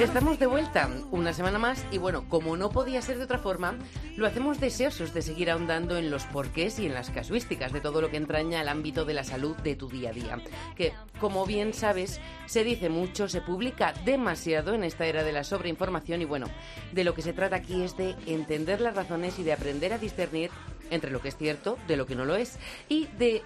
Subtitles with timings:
[0.00, 3.74] Estamos de vuelta una semana más y bueno, como no podía ser de otra forma,
[4.16, 8.00] lo hacemos deseosos de seguir ahondando en los porqués y en las casuísticas de todo
[8.00, 10.38] lo que entraña al ámbito de la salud de tu día a día.
[10.76, 15.44] Que, como bien sabes, se dice mucho, se publica demasiado en esta era de la
[15.44, 16.46] sobreinformación y bueno,
[16.92, 19.98] de lo que se trata aquí es de entender las razones y de aprender a
[19.98, 20.50] discernir
[20.90, 22.58] entre lo que es cierto de lo que no lo es
[22.88, 23.42] y de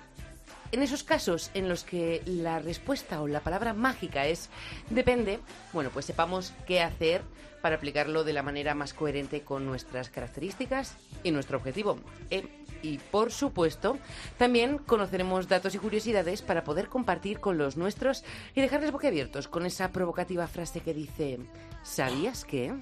[0.73, 4.51] en esos casos en los que la respuesta o la palabra mágica es
[4.91, 5.41] depende,
[5.73, 7.23] bueno, pues sepamos qué hacer
[7.63, 11.99] para aplicarlo de la manera más coherente con nuestras características y nuestro objetivo.
[12.31, 12.47] Eh,
[12.83, 13.99] y por supuesto,
[14.37, 18.25] también conoceremos datos y curiosidades para poder compartir con los nuestros
[18.55, 21.39] y dejarles boquiabiertos con esa provocativa frase que dice,
[21.83, 22.73] ¿sabías que?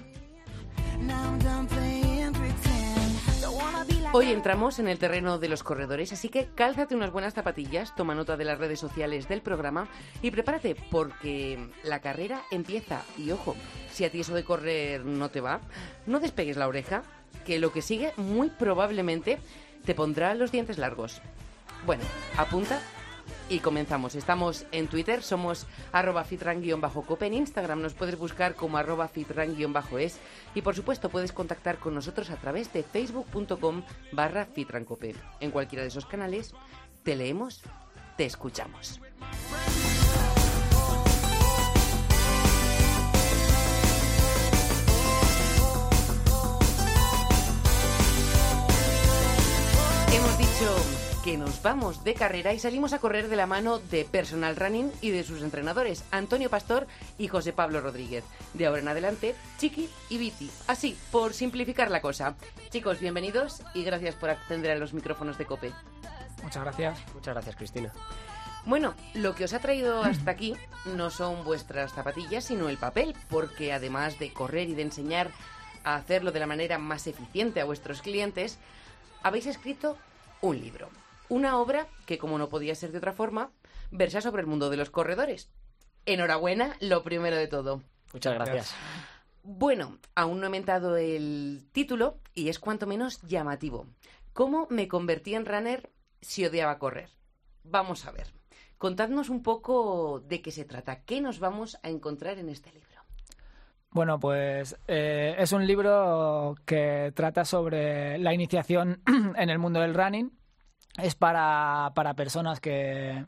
[4.13, 8.15] Hoy entramos en el terreno de los corredores, así que cálzate unas buenas zapatillas, toma
[8.15, 9.87] nota de las redes sociales del programa
[10.21, 13.03] y prepárate porque la carrera empieza.
[13.17, 13.55] Y ojo,
[13.91, 15.59] si a ti eso de correr no te va,
[16.05, 17.03] no despegues la oreja,
[17.45, 19.39] que lo que sigue muy probablemente
[19.85, 21.21] te pondrá los dientes largos.
[21.85, 22.03] Bueno,
[22.37, 22.81] apunta
[23.49, 24.15] y comenzamos.
[24.15, 30.19] Estamos en Twitter, somos arroba fitran-cope, en Instagram nos puedes buscar como arroba fitran-es
[30.55, 35.15] y por supuesto puedes contactar con nosotros a través de facebook.com barra fitrancope.
[35.39, 36.53] En cualquiera de esos canales
[37.03, 37.61] te leemos,
[38.17, 38.99] te escuchamos.
[50.13, 54.05] Hemos dicho que nos vamos de carrera y salimos a correr de la mano de
[54.05, 58.23] Personal Running y de sus entrenadores, Antonio Pastor y José Pablo Rodríguez.
[58.53, 60.49] De ahora en adelante, Chiqui y Viti.
[60.67, 62.37] Así, por simplificar la cosa.
[62.69, 65.73] Chicos, bienvenidos y gracias por atender a los micrófonos de COPE.
[66.43, 66.97] Muchas gracias.
[67.13, 67.91] Muchas gracias, Cristina.
[68.63, 70.55] Bueno, lo que os ha traído hasta aquí
[70.95, 75.31] no son vuestras zapatillas, sino el papel, porque además de correr y de enseñar
[75.83, 78.59] a hacerlo de la manera más eficiente a vuestros clientes,
[79.23, 79.97] habéis escrito
[80.39, 80.87] un libro.
[81.29, 83.51] Una obra que, como no podía ser de otra forma,
[83.91, 85.49] versa sobre el mundo de los corredores.
[86.05, 87.81] Enhorabuena, lo primero de todo.
[88.13, 88.75] Muchas gracias.
[89.43, 93.87] Bueno, aún no he mentado el título y es cuanto menos llamativo.
[94.33, 95.89] ¿Cómo me convertí en runner
[96.21, 97.09] si odiaba correr?
[97.63, 98.27] Vamos a ver.
[98.77, 102.87] Contadnos un poco de qué se trata, qué nos vamos a encontrar en este libro.
[103.89, 109.01] Bueno, pues eh, es un libro que trata sobre la iniciación
[109.35, 110.36] en el mundo del running.
[110.97, 113.25] Es para, para personas que,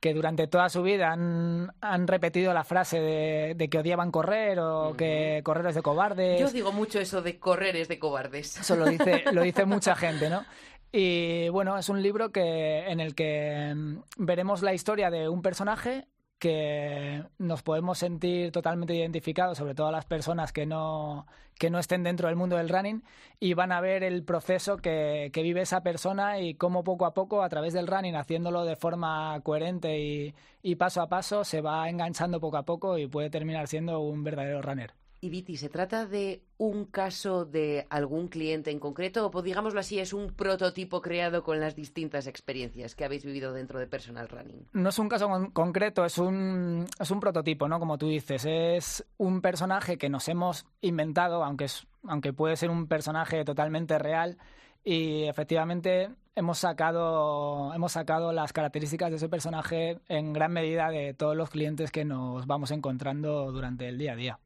[0.00, 4.58] que durante toda su vida han, han repetido la frase de, de que odiaban correr
[4.60, 6.40] o que correr es de cobardes.
[6.40, 8.58] Yo digo mucho eso de correr es de cobardes.
[8.58, 10.44] Eso lo dice, lo dice mucha gente, ¿no?
[10.92, 15.42] Y bueno, es un libro que, en el que mm, veremos la historia de un
[15.42, 16.06] personaje
[16.38, 21.26] que nos podemos sentir totalmente identificados, sobre todo las personas que no,
[21.58, 23.02] que no estén dentro del mundo del running,
[23.40, 27.14] y van a ver el proceso que, que vive esa persona y cómo poco a
[27.14, 31.60] poco, a través del running, haciéndolo de forma coherente y, y paso a paso, se
[31.60, 35.05] va enganchando poco a poco y puede terminar siendo un verdadero runner.
[35.20, 39.98] Y Viti, ¿se trata de un caso de algún cliente en concreto o, digámoslo así,
[39.98, 44.66] es un prototipo creado con las distintas experiencias que habéis vivido dentro de Personal Running?
[44.74, 47.78] No es un caso con- concreto, es un, es un prototipo, ¿no?
[47.80, 52.68] Como tú dices, es un personaje que nos hemos inventado, aunque, es, aunque puede ser
[52.70, 54.36] un personaje totalmente real,
[54.84, 61.14] y efectivamente hemos sacado, hemos sacado las características de ese personaje en gran medida de
[61.14, 64.38] todos los clientes que nos vamos encontrando durante el día a día.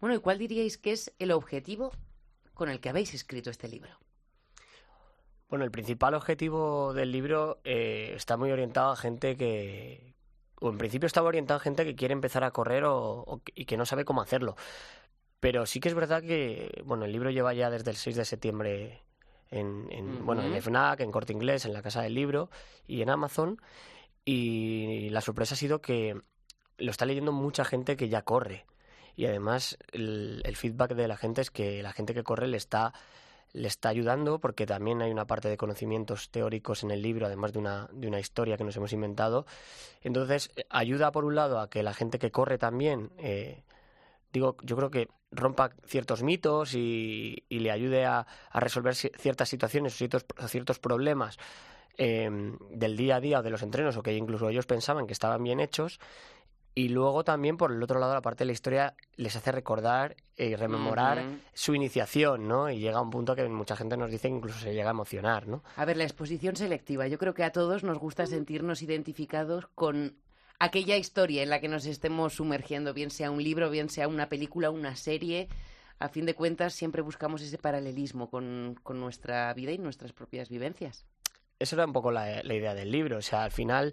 [0.00, 1.92] Bueno, ¿y cuál diríais que es el objetivo
[2.54, 3.90] con el que habéis escrito este libro?
[5.48, 10.14] Bueno, el principal objetivo del libro eh, está muy orientado a gente que,
[10.60, 13.76] o en principio estaba orientado a gente que quiere empezar a correr o, y que
[13.76, 14.56] no sabe cómo hacerlo.
[15.40, 18.24] Pero sí que es verdad que, bueno, el libro lleva ya desde el 6 de
[18.24, 19.02] septiembre
[19.50, 20.60] en, en, bueno, en.
[20.60, 22.50] FNAC, en Corte Inglés, en la Casa del Libro
[22.86, 23.60] y en Amazon.
[24.24, 26.20] Y la sorpresa ha sido que
[26.76, 28.66] lo está leyendo mucha gente que ya corre.
[29.18, 32.94] Y además el, feedback de la gente es que la gente que corre le está,
[33.52, 37.52] le está ayudando porque también hay una parte de conocimientos teóricos en el libro, además
[37.52, 39.44] de una, de una historia que nos hemos inventado.
[40.02, 43.64] Entonces ayuda por un lado a que la gente que corre también, eh,
[44.32, 49.10] digo, yo creo que rompa ciertos mitos y, y le ayude a, a resolver ci-
[49.18, 51.38] ciertas situaciones o ciertos, ciertos problemas
[51.96, 52.30] eh,
[52.70, 55.42] del día a día o de los entrenos o que incluso ellos pensaban que estaban
[55.42, 55.98] bien hechos
[56.78, 60.14] Y luego también, por el otro lado, la parte de la historia les hace recordar
[60.36, 62.70] y rememorar su iniciación, ¿no?
[62.70, 64.92] Y llega a un punto que mucha gente nos dice que incluso se llega a
[64.92, 65.64] emocionar, ¿no?
[65.74, 67.08] A ver, la exposición selectiva.
[67.08, 70.18] Yo creo que a todos nos gusta sentirnos identificados con
[70.60, 74.28] aquella historia en la que nos estemos sumergiendo, bien sea un libro, bien sea una
[74.28, 75.48] película, una serie.
[75.98, 80.48] A fin de cuentas, siempre buscamos ese paralelismo con, con nuestra vida y nuestras propias
[80.48, 81.06] vivencias.
[81.58, 83.16] Eso era un poco la, la idea del libro.
[83.16, 83.92] O sea, al final,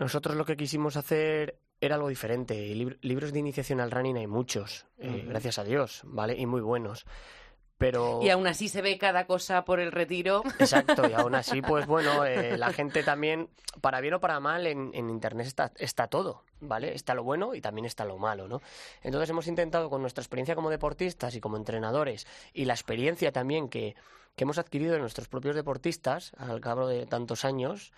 [0.00, 2.54] nosotros lo que quisimos hacer era algo diferente.
[2.54, 6.36] Y lib- libros de iniciación al running hay muchos, eh, gracias a Dios, ¿vale?
[6.38, 7.04] Y muy buenos.
[7.76, 8.20] Pero...
[8.22, 10.42] Y aún así se ve cada cosa por el retiro.
[10.60, 13.48] Exacto, y aún así, pues bueno, eh, la gente también,
[13.80, 16.94] para bien o para mal, en, en Internet está, está todo, ¿vale?
[16.94, 18.62] Está lo bueno y también está lo malo, ¿no?
[19.02, 23.68] Entonces hemos intentado con nuestra experiencia como deportistas y como entrenadores y la experiencia también
[23.68, 23.96] que,
[24.36, 27.92] que hemos adquirido de nuestros propios deportistas al cabo de tantos años,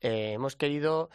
[0.00, 1.08] eh, hemos querido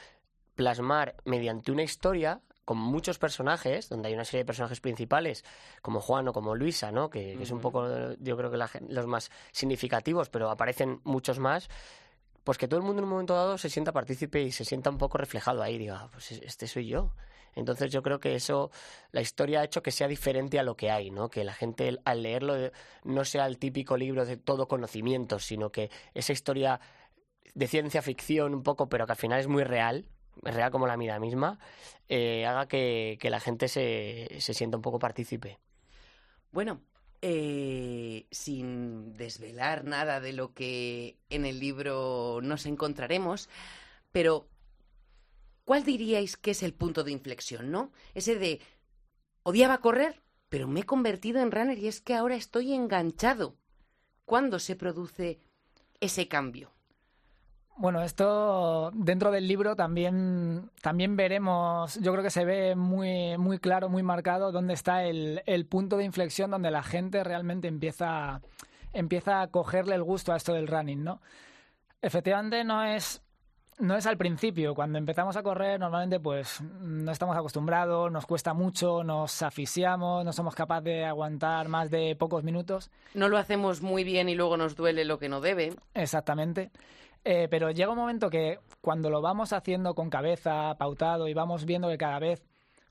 [0.56, 5.46] plasmar mediante una historia con muchos personajes, donde hay una serie de personajes principales,
[5.82, 7.10] como Juan o como Luisa, ¿no?
[7.12, 7.88] Que, que es un poco,
[8.20, 11.70] yo creo que la los más significativos, pero aparecen muchos más,
[12.44, 14.90] pues que todo el mundo en un momento dado se sienta partícipe y se sienta
[14.90, 17.12] un poco reflejado ahí, diga, "Ah, pues este soy yo.
[17.56, 18.70] Entonces yo creo que eso,
[19.12, 21.30] la historia ha hecho que sea diferente a lo que hay, ¿no?
[21.30, 22.72] Que la gente al leerlo eh,
[23.04, 26.82] no sea el típico libro de todo conocimiento, sino que esa historia
[27.54, 30.06] de ciencia ficción un poco, pero que al final es muy real,
[30.44, 31.60] real como la vida misma,
[32.08, 35.60] eh, haga que, que la gente se, se sienta un poco partícipe.
[36.52, 36.82] Bueno,
[37.22, 43.50] eh, sin desvelar nada de lo que en el libro nos encontraremos,
[44.12, 44.48] pero
[45.64, 47.92] ¿cuál diríais que es el punto de inflexión, no?
[48.14, 48.62] Ese de
[49.42, 53.56] odiaba correr, pero me he convertido en runner y es que ahora estoy enganchado.
[54.26, 55.40] ¿Cuándo se produce
[56.00, 56.75] ese cambio?
[57.78, 63.60] Bueno, esto dentro del libro también, también veremos, yo creo que se ve muy, muy
[63.60, 68.42] claro, muy marcado dónde está el, el punto de inflexión donde la gente realmente empieza,
[68.94, 71.22] empieza a cogerle el gusto a esto del running, ¿no?
[72.02, 73.22] Efectivamente no es,
[73.78, 78.54] no es al principio, cuando empezamos a correr normalmente pues no estamos acostumbrados, nos cuesta
[78.54, 82.90] mucho, nos asfixiamos, no somos capaces de aguantar más de pocos minutos.
[83.14, 85.76] No lo hacemos muy bien y luego nos duele lo que no debe.
[85.94, 86.72] Exactamente.
[87.28, 91.66] Eh, pero llega un momento que cuando lo vamos haciendo con cabeza, pautado, y vamos
[91.66, 92.46] viendo que cada vez,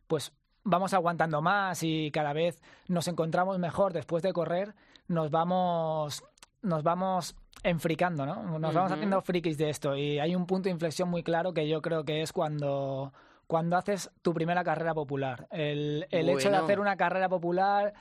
[0.08, 0.32] pues
[0.64, 4.75] vamos aguantando más y cada vez nos encontramos mejor después de correr,
[5.06, 6.25] nos vamos,
[6.62, 8.58] nos vamos enfricando, ¿no?
[8.58, 9.96] Nos vamos haciendo frikis de esto.
[9.96, 13.12] Y hay un punto de inflexión muy claro que yo creo que es cuando,
[13.46, 15.46] cuando haces tu primera carrera popular.
[15.52, 17.94] El, el hecho de hacer una carrera popular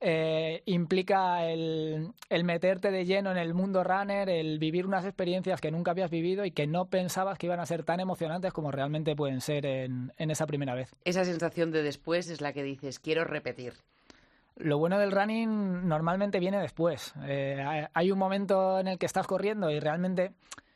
[0.00, 5.60] eh, implica el, el meterte de lleno en el mundo runner, el vivir unas experiencias
[5.60, 8.70] que nunca habías vivido y que no pensabas que iban a ser tan emocionantes como
[8.70, 10.94] realmente pueden ser en, en esa primera vez.
[11.04, 13.74] Esa sensación de después es la que dices, quiero repetir.
[14.56, 17.14] Lo bueno del running normalmente viene después.
[17.26, 20.32] Eh, hay- un momento en el que estás corriendo y realmente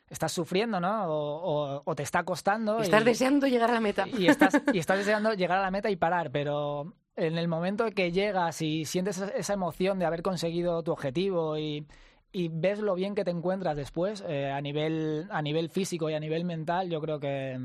[0.09, 1.05] estás sufriendo, ¿no?
[1.07, 2.79] O, o- o te está costando.
[2.79, 4.07] Estás y- deseando llegar a la meta.
[4.07, 7.85] y estás, y estás deseando llegar a la meta y parar, pero en el momento
[7.91, 11.87] que llegas y sientes esa- emoción de haber conseguido tu objetivo y,
[12.31, 16.13] y ves lo bien que te encuentras después, eh, a, nivel, a nivel físico y
[16.13, 17.59] a nivel mental, yo creo que,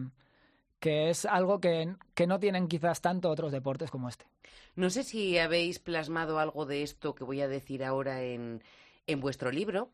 [0.81, 4.27] que es algo que, que no tienen quizás tanto otros deportes como este.
[4.77, 8.63] No sé si habéis plasmado algo de esto que voy a decir ahora en,
[9.07, 9.91] en vuestro libro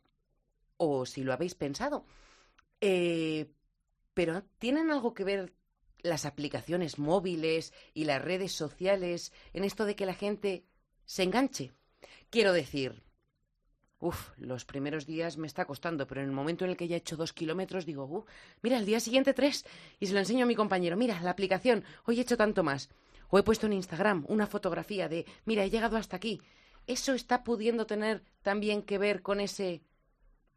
[0.76, 2.04] o si lo habéis pensado.
[2.80, 3.50] Eh,
[4.14, 5.52] pero ¿tienen algo que ver
[6.06, 10.64] las aplicaciones móviles y las redes sociales en esto de que la gente
[11.04, 11.72] se enganche?
[12.30, 13.02] Quiero decir,
[13.98, 16.96] uff, los primeros días me está costando, pero en el momento en el que ya
[16.96, 18.24] he hecho dos kilómetros digo, uh,
[18.62, 19.64] mira, el día siguiente tres,
[19.98, 22.88] y se lo enseño a mi compañero, mira, la aplicación, hoy he hecho tanto más.
[23.28, 26.40] O he puesto en Instagram una fotografía de, mira, he llegado hasta aquí.
[26.86, 29.82] Eso está pudiendo tener también que ver con ese...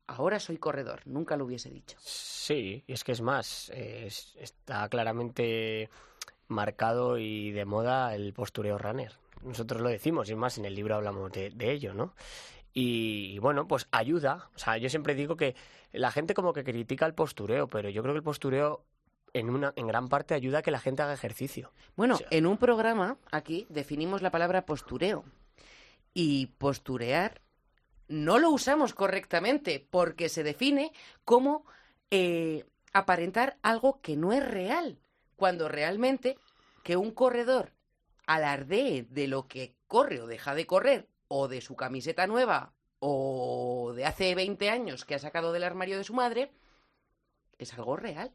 [0.09, 1.95] Ahora soy corredor, nunca lo hubiese dicho.
[1.99, 5.89] Sí, y es que es más, es- está claramente
[6.47, 9.13] marcado y de moda el postureo runner.
[9.43, 12.15] Nosotros lo decimos, y más en el libro hablamos de, de ello, ¿no?
[12.73, 14.49] Y, y bueno, pues ayuda.
[14.55, 15.55] O sea, yo siempre digo que
[15.91, 18.83] la gente como que critica el postureo, pero yo creo que el postureo
[19.33, 21.71] en, una, en gran parte ayuda a que la gente haga ejercicio.
[21.95, 25.23] Bueno, O sea- en un programa aquí definimos la palabra postureo.
[26.13, 27.41] Y posturear
[28.09, 30.91] no lo usamos correctamente porque se define
[31.23, 31.63] como
[32.11, 34.97] eh, aparentar algo que no es real,
[35.35, 36.37] cuando realmente
[36.83, 37.71] que un corredor
[38.25, 43.93] alardee de lo que corre o deja de correr, o de su camiseta nueva, o
[43.95, 46.51] de hace 20 años que ha sacado del armario de su madre,
[47.57, 48.31] es algo real.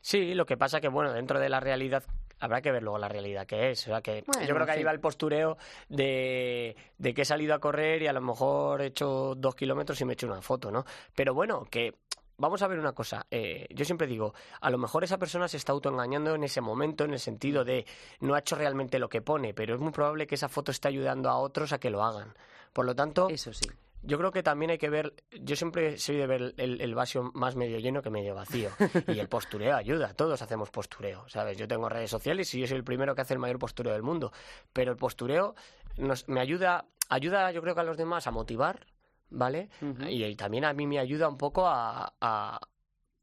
[0.00, 2.04] Sí, lo que pasa que, bueno, dentro de la realidad
[2.42, 3.82] habrá que ver luego la realidad que es.
[3.86, 4.84] O sea, que Bueno, yo creo que ahí sí.
[4.84, 5.56] va el postureo
[5.88, 10.00] de, de que he salido a correr y a lo mejor he hecho dos kilómetros
[10.00, 10.84] y me he hecho una foto, ¿no?
[11.14, 11.94] Pero bueno, que
[12.38, 13.26] vamos a ver una cosa.
[13.30, 17.04] eh, yo siempre digo, a lo mejor esa persona se está autoengañando en ese momento,
[17.04, 17.86] en el sentido de
[18.20, 20.88] no ha hecho realmente lo que pone, pero es muy probable que esa foto esté
[20.88, 22.34] ayudando a otros a que lo hagan.
[22.72, 23.68] Por lo tanto, Eso sí.
[24.02, 27.30] Yo creo que también hay que ver, yo siempre soy de ver el, el vaso
[27.34, 28.70] más medio lleno que medio vacío.
[29.08, 31.56] Y el postureo ayuda, todos hacemos postureo, ¿sabes?
[31.56, 34.02] Yo tengo redes sociales y yo soy el primero que hace el mayor postureo del
[34.02, 34.32] mundo.
[34.72, 35.54] Pero el postureo
[35.96, 38.86] nos, me ayuda, ayuda yo creo que a los demás a motivar,
[39.30, 39.70] ¿vale?
[40.08, 42.12] Y, y también a mí me ayuda un poco a...
[42.20, 42.60] a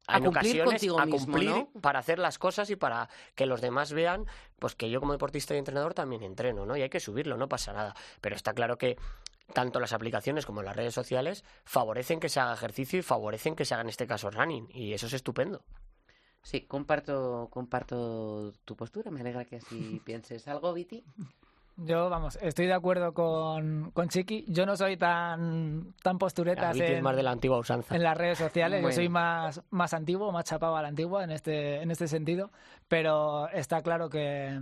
[0.07, 4.25] A en cumplir ocasiones mismo, para hacer las cosas y para que los demás vean
[4.57, 6.75] pues que yo como deportista y entrenador también entreno, ¿no?
[6.75, 7.93] Y hay que subirlo, no pasa nada.
[8.19, 8.97] Pero está claro que
[9.53, 13.65] tanto las aplicaciones como las redes sociales favorecen que se haga ejercicio y favorecen que
[13.65, 14.67] se haga en este caso running.
[14.71, 15.61] Y eso es estupendo.
[16.41, 19.11] Sí, comparto, comparto tu postura.
[19.11, 20.47] Me alegra que así pienses.
[20.47, 21.03] ¿Algo, Viti?
[21.81, 24.45] Yo, vamos, estoy de acuerdo con, con Chiqui.
[24.49, 27.95] Yo no soy tan, tan tienes en, más de la antigua usanza.
[27.95, 28.81] en las redes sociales.
[28.81, 28.89] Bueno.
[28.89, 32.51] Yo soy más, más antiguo, más chapado a la antigua en este, en este sentido.
[32.89, 34.59] Pero está claro que,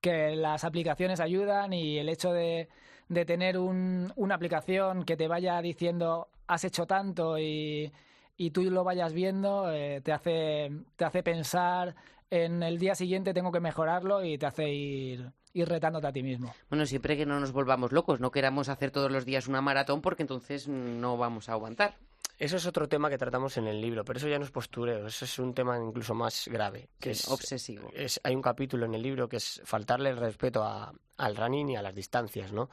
[0.00, 2.68] que las aplicaciones ayudan y el hecho de,
[3.10, 7.92] de tener un- una aplicación que te vaya diciendo has hecho tanto y,
[8.36, 11.94] y tú lo vayas viendo, eh, te, hace, te hace pensar
[12.30, 16.22] en el día siguiente tengo que mejorarlo y te hace ir, ir retándote a ti
[16.22, 16.54] mismo.
[16.68, 20.00] Bueno, siempre que no nos volvamos locos, no queramos hacer todos los días una maratón
[20.02, 21.94] porque entonces no vamos a aguantar.
[22.40, 25.06] Eso es otro tema que tratamos en el libro, pero eso ya no es postureo,
[25.06, 26.88] eso es un tema incluso más grave.
[26.98, 27.90] Que Sí, es, obsesivo.
[27.92, 31.68] es- hay un capítulo en el libro que es faltarle el respeto a- al running
[31.68, 32.70] y a las distancias, ¿no?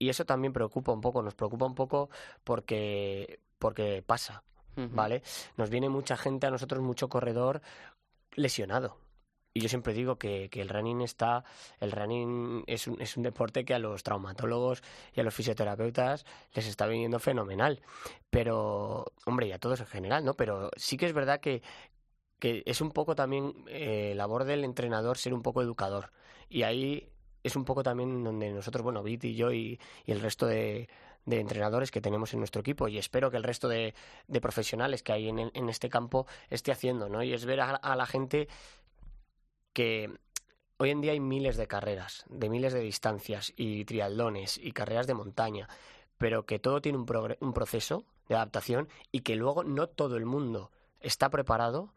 [0.00, 2.10] Y eso también preocupa un poco, nos preocupa un poco
[2.42, 4.42] porque, porque pasa.
[4.76, 5.22] ¿vale?
[5.56, 7.62] Nos viene mucha gente a nosotros, mucho corredor
[8.34, 8.96] lesionado.
[9.56, 11.44] Y yo siempre digo que, que el running está,
[11.78, 14.82] el running es un, es un deporte que a los traumatólogos
[15.14, 17.80] y a los fisioterapeutas les está viniendo fenomenal.
[18.30, 20.34] Pero, hombre, y a todos en general, ¿no?
[20.34, 21.62] Pero sí que es verdad que,
[22.40, 26.10] que es un poco también eh, labor del entrenador ser un poco educador.
[26.48, 27.08] Y ahí
[27.44, 30.88] es un poco también donde nosotros, bueno, Viti y yo y, el resto de,
[31.26, 33.94] de entrenadores que tenemos en nuestro equipo y espero que el resto de,
[34.26, 37.22] de profesionales que hay en, en este campo esté haciendo, ¿no?
[37.22, 38.48] Y es ver a, a la gente
[39.74, 40.10] que
[40.78, 45.06] hoy en día hay miles de carreras, de miles de distancias y triatlones y carreras
[45.06, 45.68] de montaña,
[46.16, 50.24] pero que todo tiene un, un proceso de adaptación y que luego no todo el
[50.24, 51.92] mundo está preparado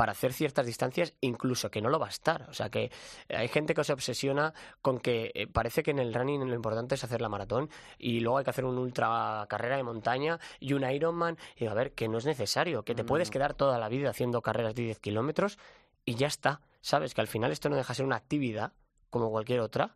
[0.00, 2.46] para hacer ciertas distancias, incluso que no lo va a estar.
[2.48, 2.90] O sea que
[3.28, 6.94] hay gente que se obsesiona con que eh, parece que en el running lo importante
[6.94, 7.68] es hacer la maratón
[7.98, 11.36] y luego hay que hacer una ultra carrera de montaña y un Ironman.
[11.54, 14.08] Y a ver, que no es necesario, que te No, puedes quedar toda la vida
[14.08, 15.58] haciendo carreras de 10 kilómetros
[16.06, 16.62] y ya está.
[16.80, 18.72] Sabes que al final esto no deja de ser una actividad
[19.10, 19.94] como cualquier otra,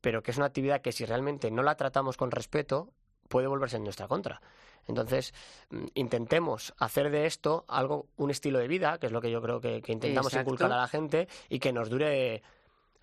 [0.00, 2.92] pero que es una actividad que si realmente no la tratamos con respeto
[3.28, 4.40] puede volverse en nuestra contra.
[4.86, 5.34] Entonces,
[5.70, 9.42] mm, intentemos hacer de esto algo, un estilo de vida, que es lo que yo
[9.42, 10.50] creo que, que intentamos Exacto.
[10.50, 12.42] inculcar a la gente y que nos dure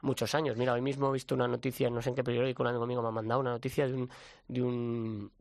[0.02, 0.58] muchos años.
[0.58, 3.02] Mira, hoy mismo he visto una noticia, no sé en qué periódico, un amigo mío
[3.02, 4.10] me ha mandado una noticia de un,
[4.48, 5.32] de un,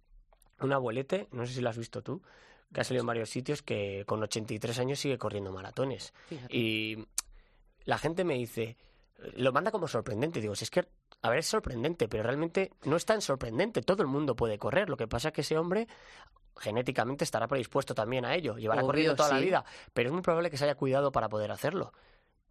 [0.60, 2.22] un abuelete, no sé si lo has visto tú,
[2.72, 6.14] que ha salido en varios sitios, que con 83 años sigue corriendo maratones.
[6.28, 6.56] Fíjate.
[6.56, 7.06] Y
[7.84, 8.76] la gente me dice,
[9.36, 10.40] lo manda como sorprendente.
[10.40, 10.86] Digo, si es que,
[11.22, 13.82] a ver, es sorprendente, pero realmente no es tan sorprendente.
[13.82, 14.88] Todo el mundo puede correr.
[14.88, 15.88] Lo que pasa es que ese hombre
[16.56, 18.56] genéticamente estará predispuesto también a ello.
[18.56, 19.64] Llevará Obvio, corriendo toda la vida.
[19.92, 21.92] Pero es muy probable que se haya cuidado para poder hacerlo.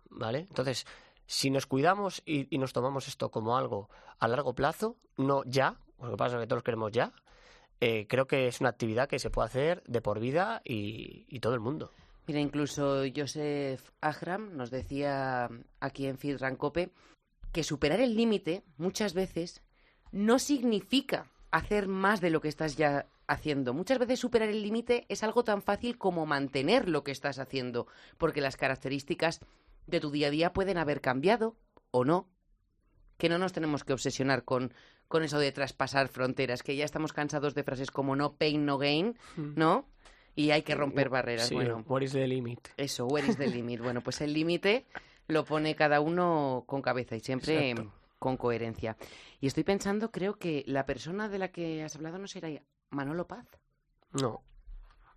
[0.10, 0.40] ¿Vale?
[0.40, 0.86] Entonces,
[1.26, 5.78] si nos cuidamos y, y nos tomamos esto como algo a largo plazo, no ya,
[6.02, 7.14] lo que pasa es que todos queremos ya,
[7.80, 11.40] eh, creo que es una actividad que se puede hacer de por vida y, y
[11.40, 11.92] todo el mundo.
[12.28, 15.50] Mira, incluso Joseph Ahram nos decía
[15.80, 16.92] aquí en Feed Rancope
[17.52, 19.62] que superar el límite muchas veces
[20.12, 23.74] no significa hacer más de lo que estás ya haciendo.
[23.74, 27.88] Muchas veces superar el límite es algo tan fácil como mantener lo que estás haciendo,
[28.18, 29.40] porque las características
[29.88, 31.56] de tu día a día pueden haber cambiado
[31.92, 32.30] o no.
[33.18, 34.74] Que no nos tenemos que obsesionar con,
[35.08, 38.78] con eso de traspasar fronteras, que ya estamos cansados de frases como no pain, no
[38.78, 39.88] gain, ¿no?
[40.36, 41.48] Y hay que romper barreras.
[41.48, 42.70] Sí, bueno, what is the limit?
[42.78, 43.82] eso, where is the limit?
[43.82, 44.86] Bueno, pues el límite
[45.28, 47.94] lo pone cada uno con cabeza y siempre Exacto.
[48.20, 48.96] con coherencia.
[49.40, 52.50] Y estoy pensando, creo que la persona de la que has hablado no será
[52.90, 53.46] Manolo Paz.
[54.14, 54.42] No,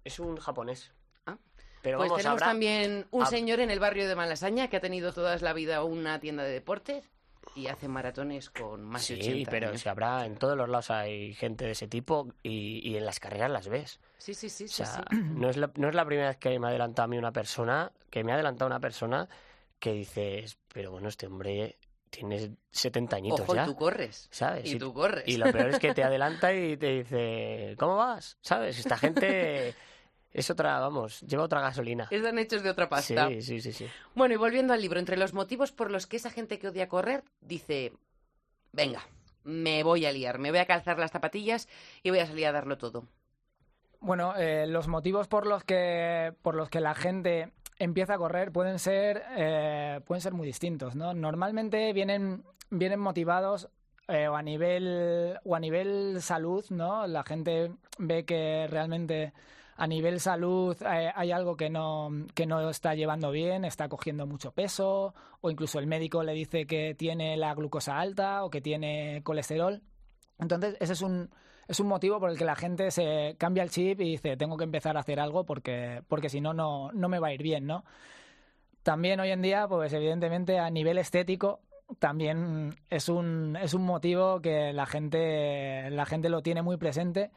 [0.05, 0.93] es un japonés.
[1.27, 1.37] Ah.
[1.83, 4.77] Pero pues vamos, tenemos habrá- también un hab- señor en el barrio de Malasaña que
[4.79, 7.11] ha tenido toda la vida una tienda de deportes
[7.55, 9.81] y hace maratones con más de Sí, 80 pero años.
[9.81, 13.21] si habrá, en todos los lados hay gente de ese tipo y, y en las
[13.21, 14.01] carreras las ves.
[14.19, 15.01] Sí, sí, sí, O sea, sí.
[15.35, 17.33] no es, la, no es la primera vez que me ha adelantado a mí una
[17.33, 19.29] persona, que me ha adelantado una persona
[19.79, 21.77] que dices, pero bueno, este hombre
[22.11, 23.65] tiene 70 añitos Ojo, ya.
[23.67, 24.29] tú corres.
[24.31, 24.65] ¿Sabes?
[24.73, 25.25] Y tú corres.
[25.27, 28.39] Y lo peor es que te adelanta y te dice, ¿cómo vas?
[28.41, 28.79] ¿Sabes?
[28.79, 29.75] Esta gente
[30.35, 32.09] es otra, vamos, lleva otra gasolina.
[32.11, 33.29] Están hechos de otra pasta.
[33.29, 33.87] Sí, sí, sí, sí.
[34.17, 36.89] Bueno, y volviendo al libro, entre los motivos por los que esa gente que odia
[36.89, 37.93] correr dice,
[38.73, 39.07] venga,
[39.45, 41.69] me voy a liar, me voy a calzar las zapatillas
[42.03, 43.07] y voy a salir a darlo todo.
[44.01, 48.53] Bueno, eh, los motivos por los que por los que la gente empieza a correr
[48.53, 51.15] pueden ser eh, pueden ser muy distintos, ¿no?
[51.15, 53.71] Normalmente vienen vienen motivados
[54.09, 57.07] eh, o a nivel o a nivel salud, ¿no?
[57.07, 59.33] La gente ve que realmente
[59.77, 64.27] a nivel salud eh, hay algo que no, que no está llevando bien, está cogiendo
[64.27, 68.61] mucho peso, o incluso el médico le dice que tiene la glucosa alta o que
[68.61, 69.83] tiene colesterol.
[70.39, 71.31] Entonces, ese es un,
[71.69, 74.57] es un motivo por el que la gente se cambia el chip y dice, tengo
[74.57, 77.67] que empezar a hacer algo porque, porque si no, no, me va a ir bien,
[77.67, 77.85] ¿no?
[78.83, 81.61] También hoy en día, pues evidentemente a nivel estético,
[81.99, 87.31] también es un, es un motivo que la gente, la gente lo tiene muy presente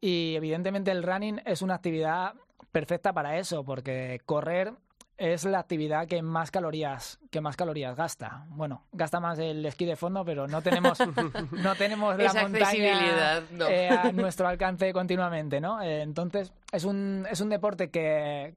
[0.00, 2.34] y evidentemente el running es una actividad
[2.72, 4.74] perfecta para eso, porque correr
[5.16, 8.44] es la actividad que más calorías que más calorías gasta.
[8.50, 10.98] Bueno, gasta más el esquí de fondo, pero no tenemos
[11.50, 13.66] no tenemos la Esa montaña no.
[13.66, 15.82] eh, a nuestro alcance continuamente, ¿no?
[15.82, 18.54] Eh, entonces es un es un deporte que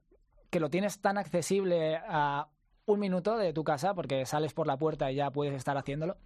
[0.50, 2.46] que lo tienes tan accesible a
[2.86, 6.16] un minuto de tu casa porque sales por la puerta y ya puedes estar haciéndolo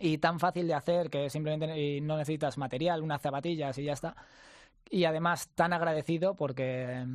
[0.00, 3.92] y tan fácil de hacer que simplemente y no necesitas material, unas zapatillas y ya
[3.92, 4.16] está.
[4.90, 7.06] Y además tan agradecido porque,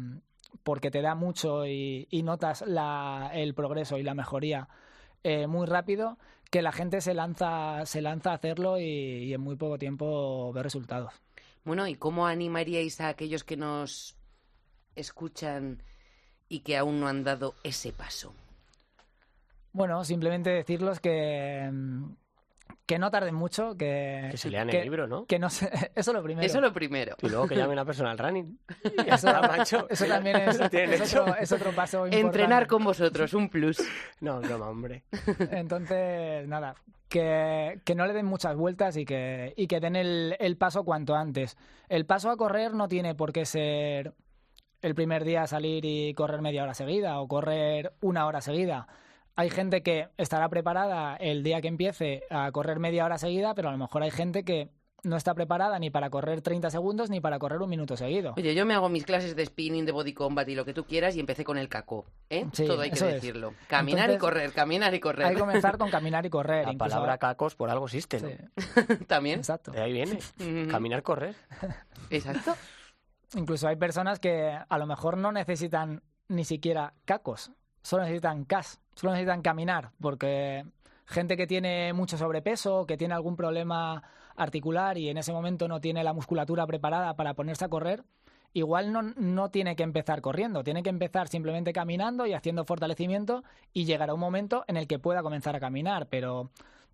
[0.64, 4.70] porque te da mucho y, y notas la, el progreso y la mejoría
[5.24, 6.18] eh, muy rápido
[6.50, 10.52] que la gente se lanza, se lanza a hacerlo y, y en muy poco tiempo
[10.54, 11.14] ve resultados.
[11.64, 14.16] Bueno, ¿y cómo animaríais a aquellos que nos
[14.96, 15.84] escuchan
[16.48, 18.34] y que aún no han dado ese paso?
[19.72, 21.70] Bueno, simplemente decirles que,
[22.90, 25.28] que no tarden mucho, que, Que se lean el libro, ¿no?
[25.28, 26.44] Que no se, eso lo primero.
[26.44, 27.16] Eso lo primero.
[27.22, 28.58] Y luego que llamen a personal running.
[29.06, 29.86] Eso, Ya, macho.
[29.92, 32.20] eso también es, es otro, es otro paso importante.
[32.20, 33.80] Entrenar con vosotros, un plus.
[34.22, 35.04] No, broma, hombre.
[35.52, 36.74] Entonces, nada,
[37.08, 40.84] que, que no le den muchas vueltas y que, y que den el, el paso
[40.84, 41.58] cuanto antes.
[41.90, 44.16] El paso a correr no tiene por qué ser
[44.82, 48.88] el primer día salir y correr media hora seguida o correr una hora seguida.
[49.40, 53.70] Hay gente que estará preparada el día que empiece a correr media hora seguida, pero
[53.70, 54.70] a lo mejor hay gente que
[55.04, 58.34] no está preparada ni para correr 30 segundos ni para correr un minuto seguido.
[58.36, 60.84] Oye, yo me hago mis clases de spinning, de body combat y lo que tú
[60.84, 62.48] quieras y empecé con el caco, ¿eh?
[62.52, 63.02] Sí, Todo hay que es.
[63.14, 63.54] decirlo.
[63.70, 65.28] Caminar y correr, caminar y correr.
[65.28, 66.66] Hay que comenzar con caminar y correr.
[66.66, 68.28] La incluso- palabra cacos por algo existe, ¿no?
[68.28, 68.36] Sí,
[69.08, 69.40] También.
[69.40, 69.72] exacto.
[69.72, 70.20] De ahí viene.
[70.70, 71.34] Caminar, correr.
[72.10, 72.56] Exacto.
[73.36, 78.82] Incluso hay personas que a lo mejor no necesitan ni siquiera cacos, solo necesitan cas,
[79.00, 80.66] solo necesitan caminar, porque
[81.06, 84.04] gente que tiene mucho sobrepeso, que tiene algún problema
[84.36, 88.04] articular y en ese momento no tiene la musculatura preparada para ponerse a correr,
[88.52, 93.44] igual no, no tiene que empezar corriendo, tiene que empezar simplemente caminando y haciendo fortalecimiento
[93.72, 96.50] y llegará un momento en el que pueda comenzar a caminar, pero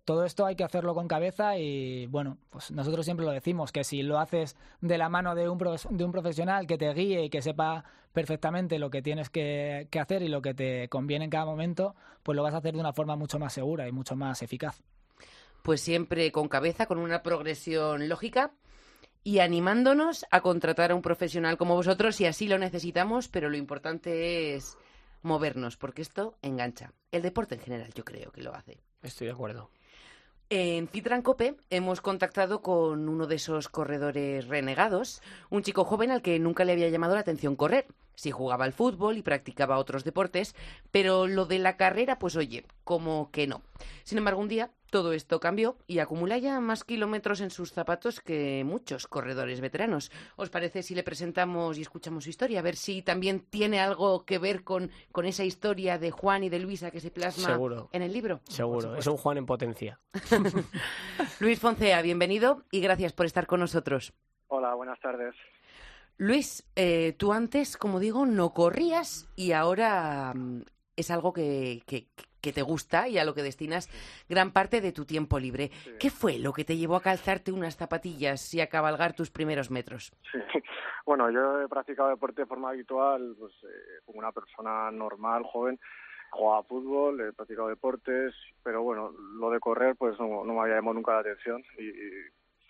[0.06, 3.84] todo esto hay que hacerlo con cabeza y bueno, pues nosotros siempre lo decimos, que
[3.84, 7.24] si lo haces de la mano de un, profes- de un profesional que te guíe
[7.24, 11.24] y que sepa perfectamente lo que tienes que, que hacer y lo que te conviene
[11.26, 13.92] en cada momento, pues lo vas a hacer de una forma mucho más segura y
[13.92, 14.80] mucho más eficaz.
[15.62, 18.52] Pues siempre con cabeza, con una progresión lógica
[19.24, 23.56] y animándonos a contratar a un profesional como vosotros si así lo necesitamos, pero lo
[23.56, 24.78] importante es
[25.22, 26.92] movernos, porque esto engancha.
[27.10, 28.78] El deporte en general yo creo que lo hace.
[29.02, 29.68] Estoy de acuerdo.
[30.48, 36.22] En Citran Cope hemos contactado con uno de esos corredores renegados, un chico joven al
[36.22, 37.86] que nunca le había llamado la atención correr.
[38.14, 40.54] Sí jugaba al fútbol y practicaba otros deportes,
[40.92, 43.62] pero lo de la carrera, pues oye, como que no.
[44.04, 48.22] Sin embargo, un día todo esto cambió y acumula ya más kilómetros en sus zapatos
[48.22, 50.10] que muchos corredores veteranos.
[50.36, 52.60] ¿Os parece si le presentamos y escuchamos su historia?
[52.60, 56.48] A ver si también tiene algo que ver con, con esa historia de Juan y
[56.48, 57.90] de Luisa que se plasma Seguro.
[57.92, 58.40] en el libro.
[58.48, 58.96] Seguro.
[58.96, 60.00] Es un Juan en potencia.
[61.40, 64.14] Luis Foncea, bienvenido y gracias por estar con nosotros.
[64.48, 65.34] Hola, buenas tardes.
[66.16, 70.62] Luis, eh, tú antes, como digo, no corrías y ahora mm,
[70.96, 72.06] es algo que, que-
[72.40, 73.90] que te gusta y a lo que destinas
[74.28, 75.70] gran parte de tu tiempo libre.
[75.82, 75.90] Sí.
[75.98, 79.70] ¿Qué fue lo que te llevó a calzarte unas zapatillas y a cabalgar tus primeros
[79.70, 80.12] metros?
[80.32, 80.38] Sí.
[81.04, 85.78] Bueno, yo he practicado deporte de forma habitual, pues eh, como una persona normal, joven.
[86.32, 90.74] Jugaba fútbol, he practicado deportes, pero bueno, lo de correr pues no, no me había
[90.74, 92.08] llamado nunca la atención y, y,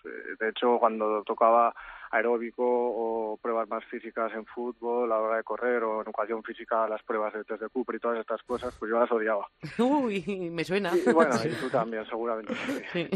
[0.05, 1.73] eh, de hecho cuando tocaba
[2.11, 6.43] aeróbico o pruebas más físicas en fútbol a la hora de correr o en educación
[6.43, 9.47] física las pruebas de test de Cooper y todas estas cosas, pues yo las odiaba.
[9.79, 10.91] Uy, me suena.
[10.95, 12.53] Y, bueno, y tú también, seguramente.
[12.91, 13.07] Sí.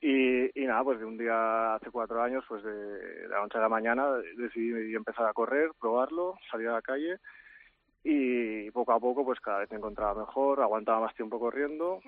[0.00, 3.58] y, y, nada, pues de un día hace cuatro años, pues de, de la noche
[3.58, 7.18] a la mañana decidí empezar a correr, probarlo, salir a la calle
[8.04, 12.00] y poco a poco pues cada vez me encontraba mejor, aguantaba más tiempo corriendo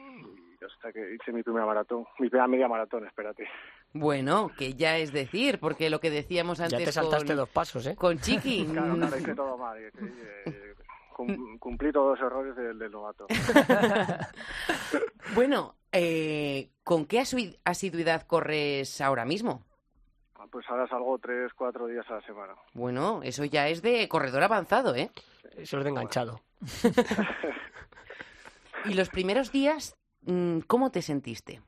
[0.53, 3.46] y hasta que hice mi primera maratón, mi primera media maratón, espérate.
[3.92, 7.86] Bueno, que ya es decir, porque lo que decíamos antes Ya te saltaste dos pasos,
[7.86, 7.96] ¿eh?
[7.96, 8.66] Con Chiqui.
[8.72, 9.78] claro, claro, hice todo mal.
[9.78, 9.90] Eh,
[10.46, 10.74] eh,
[11.58, 13.26] cumplí todos los errores del, del novato.
[15.34, 17.22] bueno, eh, ¿con qué
[17.64, 19.62] asiduidad corres ahora mismo?
[20.50, 22.54] Pues ahora salgo tres, cuatro días a la semana.
[22.74, 25.10] Bueno, eso ya es de corredor avanzado, ¿eh?
[25.56, 26.40] Eso es de enganchado.
[28.84, 29.96] ¿Y los primeros días,
[30.66, 31.60] cómo te sentiste?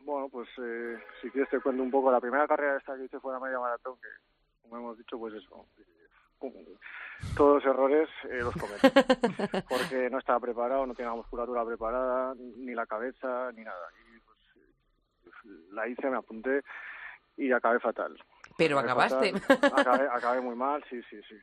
[0.00, 2.10] Bueno, pues eh, si quieres te cuento un poco.
[2.12, 4.08] La primera carrera esta que hice fue la media maratón, que
[4.62, 5.66] como hemos dicho, pues eso.
[7.36, 8.88] Todos los errores eh, los cometí.
[9.68, 13.88] Porque no estaba preparado, no tenía la musculatura preparada, ni la cabeza, ni nada.
[14.14, 16.62] Y pues, la hice, me apunté
[17.36, 18.16] y acabé fatal.
[18.58, 19.32] Pero acabaste.
[19.74, 21.36] Acabé, acabé muy mal, sí, sí, sí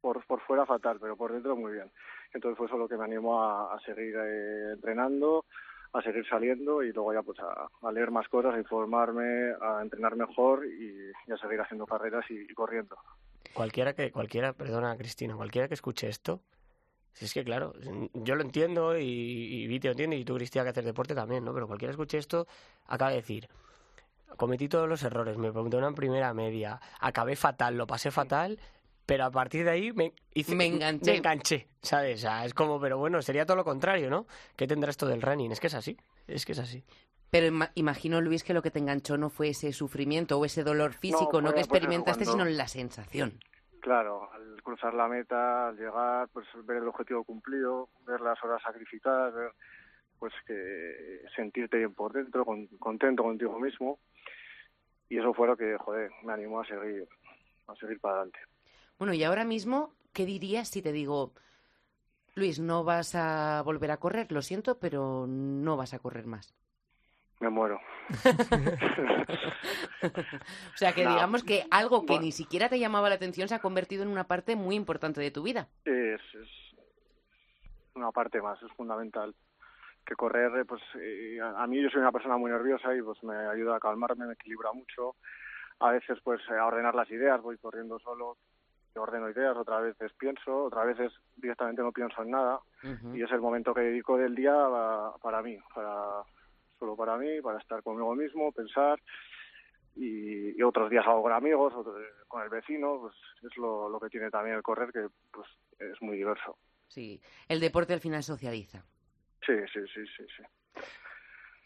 [0.00, 1.90] por, por fuera fatal, pero por dentro muy bien.
[2.32, 5.44] Entonces fue eso lo que me animó a, seguir eh, entrenando,
[5.92, 10.16] a seguir saliendo y luego ya pues a, leer más cosas, a informarme, a entrenar
[10.16, 12.96] mejor y, a seguir haciendo carreras y, corriendo.
[13.54, 16.40] Cualquiera que, cualquiera, perdona Cristina, cualquiera que escuche esto,
[17.12, 17.72] si es que claro,
[18.12, 21.54] yo lo entiendo y, y lo entiende y tú Cristina que haces deporte también, ¿no?
[21.54, 22.46] Pero cualquiera que escuche esto
[22.86, 23.48] acaba de decir,
[24.36, 28.58] cometí todos los errores, me pregunté una primera media, acabé fatal, lo pasé fatal
[29.06, 30.12] pero a partir de ahí me,
[30.54, 31.12] me enganché.
[31.12, 32.18] Me enganché, ¿sabes?
[32.18, 34.26] O sea, es como, pero bueno, sería todo lo contrario, ¿no?
[34.56, 35.52] ¿Qué tendrá esto del running?
[35.52, 36.84] Es que es así, es que es así.
[37.30, 40.92] Pero imagino, Luis, que lo que te enganchó no fue ese sufrimiento o ese dolor
[40.92, 43.40] físico, no, que experimentaste, sino la sensación.
[43.80, 48.62] Claro, al cruzar la meta, al llegar, pues ver el objetivo cumplido, ver las horas
[48.62, 49.52] sacrificadas, ver
[50.18, 52.44] pues que sentirte bien por dentro,
[52.78, 53.98] contento contigo mismo.
[55.08, 57.06] Y eso fue lo que, joder, me animó a seguir,
[57.68, 58.38] a seguir para adelante.
[58.98, 61.32] Bueno, y ahora mismo, ¿qué dirías si te digo,
[62.34, 64.30] Luis, no vas a volver a correr?
[64.32, 66.54] Lo siento, pero no vas a correr más.
[67.40, 67.78] Me muero.
[70.02, 73.60] o sea, que digamos que algo que ni siquiera te llamaba la atención se ha
[73.60, 75.68] convertido en una parte muy importante de tu vida.
[75.84, 76.48] Es, es
[77.94, 79.34] una parte más, es fundamental.
[80.06, 83.34] Que correr, pues eh, a mí yo soy una persona muy nerviosa y pues me
[83.34, 85.16] ayuda a calmarme, me equilibra mucho.
[85.80, 88.38] A veces pues a ordenar las ideas, voy corriendo solo,
[88.98, 92.60] ordeno ideas, otras veces pienso, otras veces directamente no pienso en nada
[93.14, 94.54] y es el momento que dedico del día
[95.22, 96.22] para, mí, para
[96.78, 99.00] solo para mí, para estar conmigo mismo, pensar
[99.94, 101.72] y, otros días hago con amigos,
[102.28, 106.00] con el vecino, pues es lo, lo que tiene también el correr que pues es
[106.02, 106.58] muy diverso.
[106.88, 108.84] Sí, el deporte al final socializa.
[109.44, 110.42] Sí, sí, sí, sí, sí.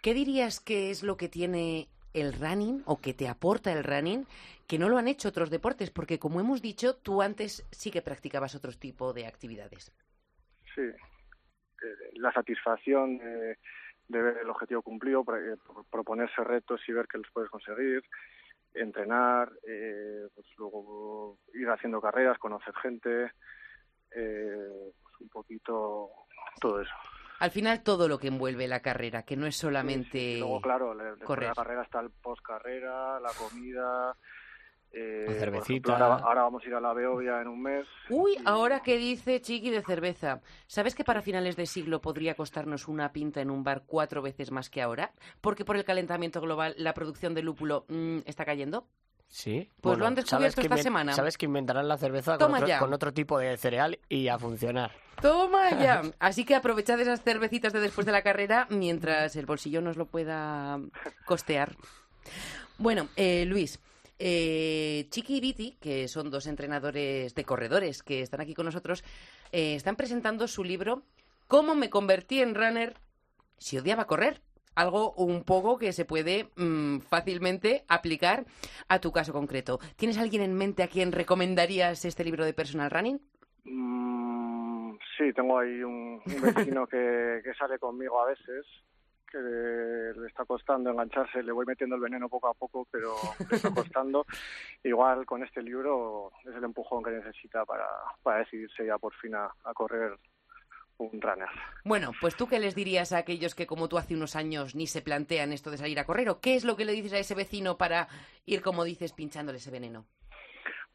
[0.03, 4.27] ¿Qué dirías que es lo que tiene el running o que te aporta el running
[4.67, 5.91] que no lo han hecho otros deportes?
[5.91, 9.93] Porque como hemos dicho, tú antes sí que practicabas otro tipo de actividades.
[10.75, 13.57] Sí, eh, la satisfacción de,
[14.09, 15.57] ver el objetivo cumplido, eh,
[15.91, 18.03] proponerse retos y ver que los puedes conseguir,
[18.75, 23.33] entrenar, eh, pues luego ir haciendo carreras, conocer gente,
[24.11, 26.11] pues un poquito
[26.61, 26.95] todo eso
[27.41, 31.49] al final todo lo que envuelve la carrera, que no es solamente Luego, claro, correr.
[31.49, 34.15] la carrera está el post-carrera, la comida...
[34.93, 35.97] Eh, cervecita.
[35.97, 37.87] ahora, vamos a ir a la Beovia en un mes.
[38.09, 40.41] Uy, ahora que dice Chiqui de cerveza.
[40.67, 44.51] ¿Sabes que para finales de siglo podría costarnos una pinta en un bar cuatro veces
[44.51, 45.13] más que ahora?
[45.41, 48.85] Porque por el calentamiento global la producción de lúpulo mm, está cayendo.
[49.31, 49.71] Sí.
[49.81, 51.15] Pues lo han descubierto esta semana.
[51.15, 54.91] Sabes que inventarán la cerveza con otro, con otro, tipo de cereal y a funcionar.
[55.23, 56.03] Toma ya.
[56.19, 60.07] Así que aprovechad esas cervecitas de después de la carrera mientras el bolsillo nos lo
[60.07, 60.81] pueda
[61.25, 61.77] costear.
[62.77, 63.79] Bueno, eh, Luis,
[64.19, 69.05] eh, Chiqui y Viti, que son dos entrenadores de corredores que están aquí con nosotros,
[69.53, 71.05] eh, están presentando su libro
[71.51, 72.95] ¿Cómo me convertí en runner
[73.59, 74.41] si odiaba correr?
[74.75, 78.45] Algo un poco que se puede mm, fácilmente aplicar
[78.89, 79.79] a tu caso concreto.
[79.97, 83.21] ¿Tienes alguien en mente a quien recomendarías este libro de personal running?
[83.65, 86.23] Mm, sí, tengo ahí un,
[86.75, 88.67] vecino que, sale conmigo a veces,
[89.31, 93.15] que le, está costando engancharse, le voy metiendo el veneno poco a poco, pero
[93.51, 94.27] le está costando.
[94.85, 97.87] Igual con este libro es el empujón que necesita para,
[98.23, 100.17] para decidirse ya por fin a correr
[101.05, 101.49] un runner.
[101.85, 104.87] Bueno, pues tú qué les dirías a aquellos que como tú hace unos años ni
[104.87, 107.19] se plantean esto de salir a correr o qué es lo que le dices a
[107.19, 108.09] ese vecino para
[108.47, 110.05] ir, como dices, pinchándole ese veneno.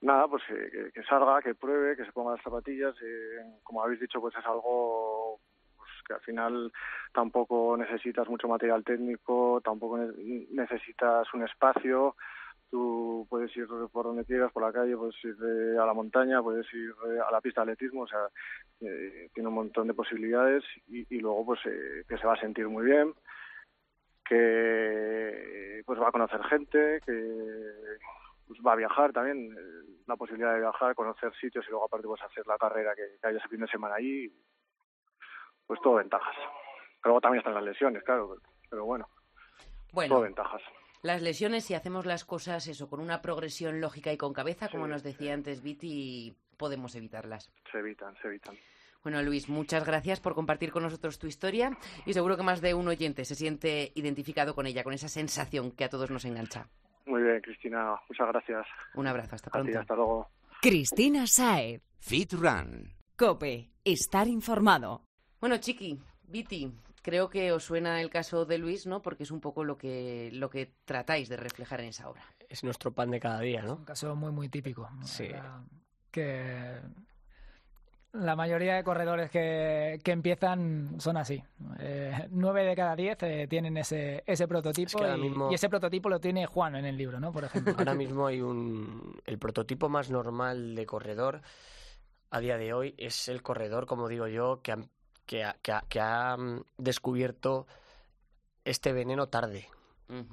[0.01, 2.93] Nada, pues eh, que, salga, que pruebe, que se ponga las zapatillas.
[3.01, 5.39] eh, como habéis dicho, pues es algo
[5.77, 6.71] pues, que al final
[7.13, 12.15] tampoco necesitas mucho material técnico, tampoco ne- necesitas un espacio.
[12.69, 16.41] Tú puedes ir por donde quieras, por la calle, puedes ir eh, a la montaña,
[16.41, 18.27] puedes ir eh, a la pista de atletismo, o sea,
[18.81, 22.39] eh, tiene un montón de posibilidades y, y luego pues eh, que se va a
[22.39, 23.13] sentir muy bien,
[24.27, 27.41] que pues va a conocer gente, que
[28.47, 29.55] pues va a viajar también,
[30.07, 33.27] la posibilidad de viajar, conocer sitios y luego aparte pues hacer la carrera que, que
[33.27, 34.31] haya ese fin de semana allí,
[35.67, 36.35] pues todo ventajas.
[36.35, 38.37] Pero luego también están las lesiones, claro,
[38.69, 39.07] pero bueno,
[40.07, 40.61] todo ventajas.
[41.05, 44.85] Las lesiones, si hacemos las cosas eso con una progresión lógica y con cabeza, como
[44.85, 47.51] Sí, nos decía antes Viti, podemos evitarlas.
[47.71, 48.57] Se evitan, se evitan.
[49.03, 52.73] Bueno, Luis, muchas gracias por compartir con nosotros tu historia y seguro que más de
[52.73, 56.67] un oyente se siente identificado con ella, con esa sensación que a todos nos engancha.
[57.05, 58.65] Muy bien, Cristina, muchas gracias.
[58.95, 59.79] Un abrazo, hasta ti, pronto.
[59.79, 60.27] hasta luego.
[60.59, 61.83] Cristina Saez.
[61.99, 62.91] Fit Run.
[63.15, 63.69] Cope.
[63.83, 65.03] Estar informado.
[65.39, 66.71] Bueno, Chiqui, Viti,
[67.05, 69.03] creo que os suena el caso de Luis, ¿no?
[69.03, 72.23] Porque es un poco lo que, lo que tratáis de reflejar en esa obra.
[72.49, 73.75] Es nuestro pan de cada día, Es ¿no?
[73.75, 74.89] un caso muy, muy típico.
[75.03, 75.27] Sí.
[75.29, 75.61] La-
[76.09, 76.79] Que
[78.13, 81.43] la mayoría de corredores que, que empiezan son así.
[81.79, 85.51] Eh, nueve de cada diez eh, tienen ese, ese prototipo Es que ahora y, mismo-
[85.51, 87.31] y ese prototipo lo tiene Juan en el libro, ¿no?
[87.33, 87.75] Por ejemplo.
[87.77, 89.21] Ahora mismo hay un...
[89.25, 91.41] El prototipo más normal de corredor
[92.31, 94.77] a día de hoy es el corredor, como digo yo, que ha,
[95.25, 97.67] que ha, que ha- que ha, mm, descubierto
[98.63, 99.67] este veneno tarde.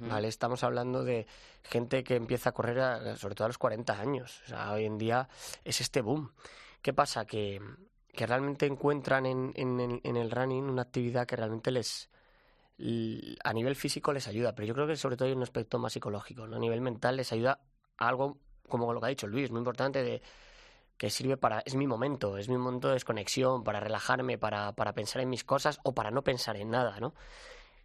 [0.09, 0.27] ¿vale?
[0.27, 1.25] Estamos hablando de
[1.63, 4.41] gente que empieza a correr a- sobre todo a los 40 años.
[4.45, 5.27] O sea, hoy en día
[5.63, 6.31] es este boom.
[6.81, 7.25] ¿Qué pasa?
[7.25, 7.59] Que,
[8.11, 12.09] que realmente encuentran en, en, el- en el running una actividad que realmente les
[13.43, 15.93] a nivel físico les ayuda, pero yo creo que sobre todo hay un aspecto más
[15.93, 16.57] psicológico, ¿no?
[16.57, 17.59] A nivel mental les ayuda
[17.97, 20.21] a algo como lo que ha dicho Luis, muy importante de
[20.97, 24.93] que sirve para, es mi momento, es mi momento de desconexión, para relajarme, para, para
[24.93, 27.13] pensar en mis cosas o para no pensar en nada, ¿no?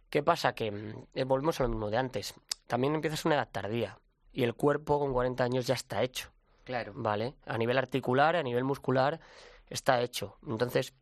[0.09, 0.53] ¿Qué pasa?
[0.53, 2.33] Que mm, eh, volvemos a lo mismo de antes.
[2.67, 3.99] También empiezas una edad tardía
[4.31, 6.31] y el cuerpo con 40 años ya está hecho,
[6.63, 6.93] Claro.
[6.95, 7.35] ¿vale?
[7.45, 9.19] A nivel articular, a nivel muscular,
[9.69, 10.37] está hecho.
[10.47, 10.93] Entonces,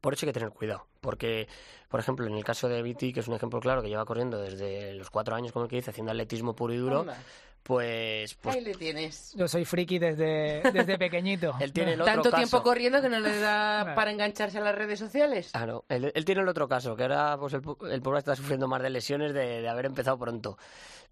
[0.00, 0.86] por eso hay que tener cuidado.
[1.00, 1.48] Porque,
[1.88, 4.38] por ejemplo, en el caso de Viti, que es un ejemplo claro, que lleva corriendo
[4.40, 7.16] desde los cuatro años, como que dice, haciendo atletismo puro y duro, Anda,
[7.62, 9.32] pues, pues Ahí le tienes.
[9.34, 11.54] Yo soy friki desde, desde pequeñito.
[11.60, 12.36] él tiene el otro Tanto caso.
[12.42, 15.50] tiempo corriendo que no le da para engancharse a las redes sociales.
[15.54, 15.84] Ah, no.
[15.88, 18.66] Él, él tiene el otro caso, que ahora pues el, pu- el pobre está sufriendo
[18.68, 20.58] más de lesiones de, de haber empezado pronto.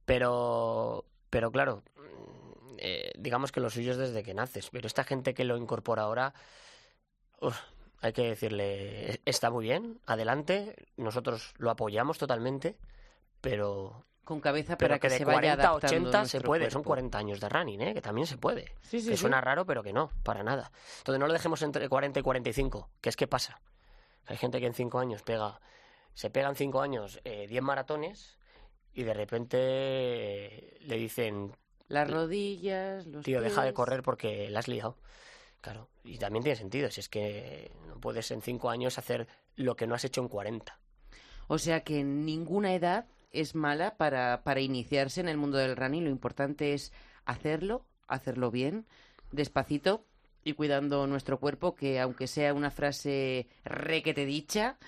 [0.04, 4.70] Pero, pero claro, mm, eh, digamos que lo suyo es desde que naces.
[4.70, 6.34] Pero esta gente que lo incorpora ahora,
[7.40, 7.56] uf,
[8.00, 12.76] hay que decirle, "E- está muy bien, adelante, nosotros lo apoyamos totalmente,
[13.40, 16.40] pero, Con cabeza pero para que, que, de se vaya 40 a adaptando 80 se
[16.40, 17.10] puede, son cuerpo.
[17.10, 17.94] 40 años de running, ¿eh?
[17.94, 18.76] que también se puede.
[18.80, 19.22] Sí, sí, que sí.
[19.22, 20.70] suena raro, pero que no, para nada.
[20.98, 23.60] Entonces no lo dejemos entre 40 y 45, que es que pasa.
[24.26, 25.60] Hay gente que en 5 años pega,
[26.14, 28.38] se pegan 5 años eh, 10 maratones
[28.94, 31.56] y de repente eh, le dicen,
[31.88, 34.96] Las rodillas, los tío, deja de correr porque la has liado.
[35.60, 39.74] Claro, y también tiene sentido, si es que no puedes en 5 años hacer lo
[39.74, 40.78] que no has hecho en 40.
[41.48, 46.04] O sea que ninguna edad es mala para, para iniciarse en el mundo del running.
[46.04, 46.92] Lo importante es
[47.24, 48.86] hacerlo, hacerlo bien,
[49.32, 50.04] despacito
[50.44, 54.78] y cuidando nuestro cuerpo, que aunque sea una frase requete dicha,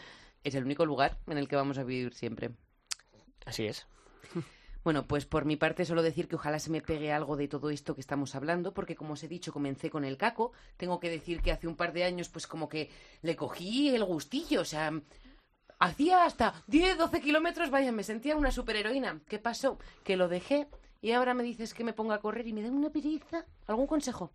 [0.44, 2.50] es el único lugar en el que vamos a vivir siempre.
[3.44, 3.86] Así es.
[4.84, 7.70] Bueno, pues por mi parte solo decir que ojalá se me pegue algo de todo
[7.70, 10.52] esto que estamos hablando, porque como os he dicho, comencé con el caco.
[10.76, 12.90] Tengo que decir que hace un par de años, pues como que
[13.22, 14.90] le cogí el gustillo, o sea,
[15.82, 19.20] hacía hasta 10, 12 kilómetros, vaya, me sentía una superheroína.
[19.28, 19.78] ¿Qué pasó?
[20.04, 20.68] Que lo dejé
[21.00, 23.44] y ahora me dices que me ponga a correr y me da una pereza.
[23.66, 24.30] ¿Algún consejo?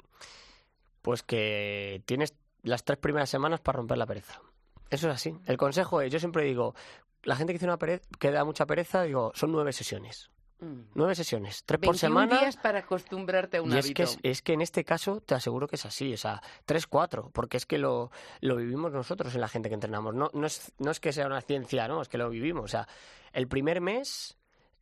[1.02, 2.34] Pues que tienes
[2.64, 4.42] las tres primeras semanas para romper la pereza.
[4.90, 5.38] Eso es así.
[5.46, 6.76] El consejo es, yo siempre digo,
[7.24, 10.30] la gente que, una que da mucha pereza, digo, son nueve sesiones.
[10.60, 10.82] Mm.
[10.96, 12.40] Nueve sesiones, tres por 21 semana.
[12.40, 15.68] días para acostumbrarte a un Y es que, es que en este caso te aseguro
[15.68, 18.10] que es así, o sea, tres, cuatro, porque es que lo,
[18.42, 20.16] lo vivimos nosotros en la gente que entrenamos.
[20.16, 22.66] No, no, es, no es que sea una ciencia, no, es que lo vivimos.
[22.66, 22.88] O sea,
[23.34, 24.36] el primer mes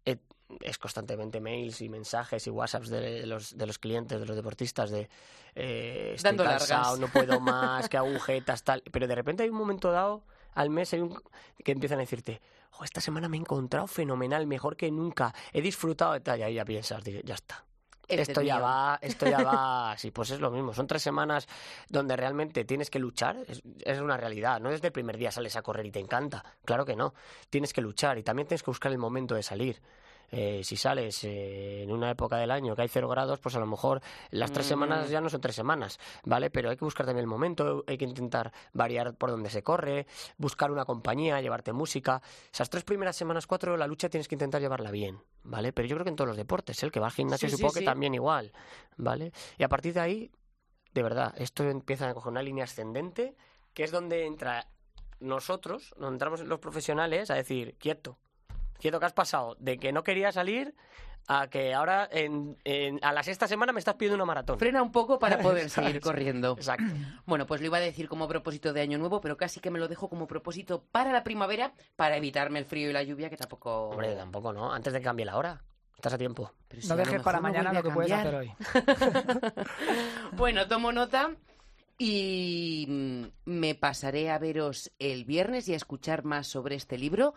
[0.06, 0.18] eh,
[0.62, 4.92] es constantemente mails y mensajes y WhatsApps de los, de los clientes, de los deportistas,
[4.92, 5.10] de
[5.56, 7.00] eh, estoy Dando cansado, largas.
[7.00, 8.82] no puedo más, que agujetas, tal.
[8.92, 10.24] Pero de repente hay un momento dado
[10.56, 11.22] al mes hay un,
[11.64, 12.42] que empiezan a decirte,
[12.72, 16.44] "Jo, esta semana me he encontrado fenomenal, mejor que nunca, he disfrutado de tal, y
[16.44, 17.64] ahí ya piensas, ya está.
[18.08, 18.66] Este es esto ya mío.
[18.66, 20.74] va, esto ya va, sí, pues es lo mismo.
[20.74, 21.48] Son tres semanas
[21.90, 24.62] donde realmente tienes que luchar, es, es una realidad.
[24.62, 27.14] No desde el primer día sales a correr y te encanta, claro que no.
[27.50, 29.82] Tienes que luchar y también tienes que buscar el momento de salir.
[30.32, 33.60] Eh, si sales eh, en una época del año que hay cero grados, pues a
[33.60, 34.70] lo mejor las tres Mm.
[34.70, 36.50] semanas ya no son tres semanas, ¿vale?
[36.50, 40.08] Pero hay que buscar también el momento, hay que intentar variar por donde se corre,
[40.38, 42.22] buscar una compañía, llevarte música.
[42.52, 45.72] Esas tres primeras semanas, cuatro, la lucha tienes que intentar llevarla bien, ¿vale?
[45.74, 46.86] Pero yo creo que en todos los deportes, ¿eh?
[46.88, 47.80] el que va al gimnasio Sí, sí, supongo sí.
[47.80, 48.52] que también igual,
[48.98, 49.32] ¿vale?
[49.58, 50.32] Y a partir de ahí,
[50.94, 53.36] de verdad, esto empieza a coger una línea ascendente,
[53.74, 54.68] que es donde entra
[55.20, 58.18] nosotros, donde entramos los profesionales a decir, quieto,
[58.80, 60.76] quieto que has pasado de que no quería salir
[61.28, 64.60] a que ahora en, en- a la sexta semana me estás pidiendo una maratón.
[64.60, 66.54] Frena un poco para poder seguir corriendo.
[66.54, 66.86] Exacto.
[67.26, 69.80] Bueno, pues lo iba a decir como propósito de año nuevo, pero casi que me
[69.80, 73.38] lo dejo como propósito para la primavera, para evitarme el frío y la lluvia, que
[73.38, 73.90] tampoco...
[73.90, 74.72] Hombre, tampoco, ¿no?
[74.72, 75.60] Antes de que cambie la hora.
[75.96, 76.52] Estás a tiempo.
[76.68, 78.52] Pero si No a dejes para no mañana lo que puedes hacer hoy.
[80.34, 81.32] Bueno, tomo nota
[81.98, 87.34] y mm, me pasaré a veros el viernes y a escuchar más sobre este libro.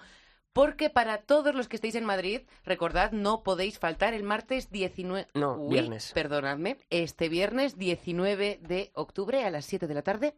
[0.59, 5.29] Porque para todos los que estéis en Madrid, recordad, no podéis faltar el martes 19...
[5.35, 6.11] No, Uy, viernes.
[6.12, 6.79] Perdonadme.
[6.90, 10.35] Este viernes 19 de octubre a las 7 de la tarde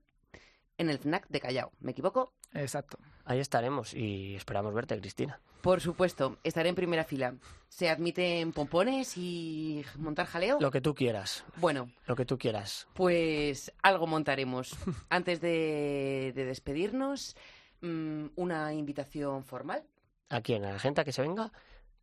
[0.77, 1.73] en el FNAC de Callao.
[1.81, 2.35] ¿Me equivoco?
[2.53, 2.99] Exacto.
[3.25, 5.41] Ahí estaremos y esperamos verte, Cristina.
[5.63, 7.37] Por supuesto, estaré en primera fila.
[7.71, 10.59] ¿Se admiten pompones y montar jaleo?
[10.61, 12.89] Lo que tú quieras, Bueno, lo que tú quieras.
[12.93, 14.77] Pues algo montaremos.
[15.09, 17.39] Antes de, de despedirnos,
[17.81, 19.83] mm, una invitación formal.
[20.31, 20.65] ¿A quién?
[20.65, 21.51] ¿A la gente a que se venga?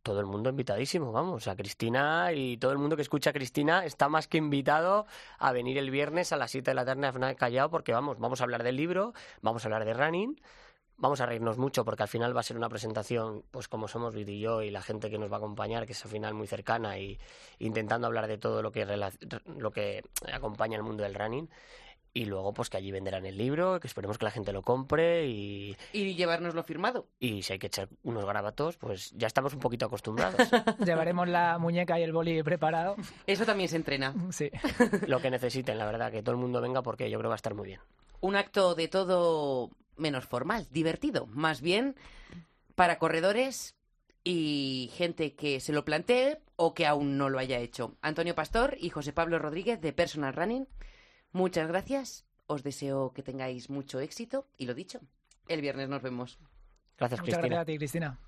[0.02, 1.48] Todo el mundo invitadísimo, vamos.
[1.48, 5.06] A Cristina y todo el mundo que escucha a Cristina está más que invitado
[5.38, 8.18] a venir el viernes a las 7 de la tarde a FNAC Callao porque vamos,
[8.18, 10.38] vamos a hablar del libro, vamos a hablar de running,
[10.98, 14.14] vamos a reírnos mucho porque al final va a ser una presentación, pues como somos
[14.14, 16.34] Vito y yo y la gente que nos va a acompañar, que es al final
[16.34, 17.18] muy cercana y
[17.58, 18.84] intentando hablar de todo lo que,
[19.56, 21.48] lo que acompaña el mundo del running.
[22.14, 25.26] Y luego, pues que allí venderán el libro, que esperemos que la gente lo compre
[25.26, 27.06] y, Y llevárnoslo firmado.
[27.20, 30.40] y si hay que echar unos garabatos, pues ya estamos un poquito acostumbrados.
[30.84, 32.96] Llevaremos la muñeca y el boli preparado.
[33.26, 34.14] Eso también se entrena.
[34.30, 34.50] Sí.
[35.06, 37.34] Lo que necesiten, la verdad, que todo el mundo venga porque yo creo que va
[37.34, 37.80] a estar muy bien.
[38.20, 41.26] Un acto de todo menos formal, divertido.
[41.26, 41.94] Más bien
[42.74, 43.74] para corredores
[44.24, 47.96] y gente que se lo plantee o que aún no lo haya hecho.
[48.02, 50.66] Antonio Pastor y José Pablo Rodríguez de Personal Running.
[51.32, 52.24] Muchas gracias.
[52.46, 55.00] Os deseo que tengáis mucho éxito y lo dicho,
[55.48, 56.38] el viernes nos vemos.
[56.96, 57.56] Gracias, Muchas Cristina.
[57.56, 58.18] gracias a ti, Cristina.